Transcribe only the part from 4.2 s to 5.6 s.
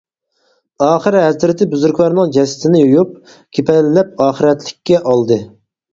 ئاخىرەتلىككە ئالدى.